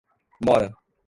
mora 0.45 0.73